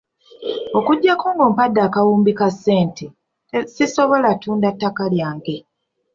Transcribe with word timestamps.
Okuggyako 0.77 1.25
nga 1.33 1.43
ompadde 1.49 1.79
akawumbi 1.87 2.31
ka 2.39 2.49
ssente, 2.53 3.05
sisobola 3.73 4.27
kutunda 4.33 4.69
ttaka 4.73 5.03
lyange. 5.13 5.55